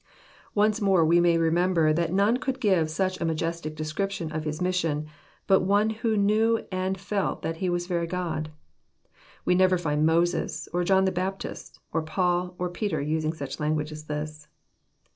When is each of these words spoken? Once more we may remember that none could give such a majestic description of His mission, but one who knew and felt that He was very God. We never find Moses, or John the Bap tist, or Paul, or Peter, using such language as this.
Once 0.55 0.81
more 0.81 1.05
we 1.05 1.19
may 1.19 1.37
remember 1.37 1.93
that 1.93 2.11
none 2.11 2.37
could 2.37 2.59
give 2.59 2.89
such 2.89 3.21
a 3.21 3.25
majestic 3.25 3.75
description 3.75 4.31
of 4.31 4.45
His 4.45 4.59
mission, 4.59 5.05
but 5.45 5.59
one 5.61 5.91
who 5.91 6.17
knew 6.17 6.65
and 6.71 6.99
felt 6.99 7.43
that 7.43 7.57
He 7.57 7.69
was 7.69 7.85
very 7.85 8.07
God. 8.07 8.49
We 9.45 9.53
never 9.53 9.77
find 9.77 10.03
Moses, 10.03 10.67
or 10.73 10.83
John 10.83 11.05
the 11.05 11.11
Bap 11.11 11.37
tist, 11.39 11.77
or 11.93 12.01
Paul, 12.01 12.55
or 12.57 12.67
Peter, 12.67 12.99
using 12.99 13.31
such 13.33 13.59
language 13.59 13.91
as 13.91 14.05
this. 14.05 14.47